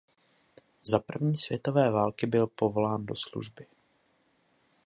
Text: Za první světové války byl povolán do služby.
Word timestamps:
Za 0.83 0.99
první 0.99 1.35
světové 1.35 1.91
války 1.91 2.27
byl 2.27 2.47
povolán 2.47 3.05
do 3.05 3.15
služby. 3.15 3.65